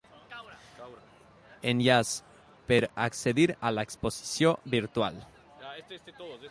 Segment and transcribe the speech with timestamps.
[1.71, 2.15] Enllaç
[2.73, 5.25] per accedir a l'exposició virtual.